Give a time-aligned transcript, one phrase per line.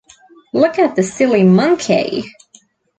[0.51, 2.23] Look at the silly monkey!